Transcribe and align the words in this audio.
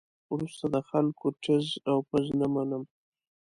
وروسته 0.33 0.65
د 0.75 0.77
خلکو 0.89 1.25
ټز 1.43 1.67
او 1.89 1.97
پز 2.09 2.25
نه 2.39 2.47
منم. 2.53 2.83